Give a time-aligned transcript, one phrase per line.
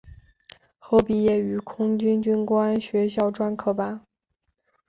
[0.79, 4.03] 后毕业于空军军官学校专科班。